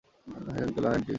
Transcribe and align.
High, 0.47 0.61
uncle, 0.65 0.85
hi, 0.85 0.95
aunty. 0.95 1.09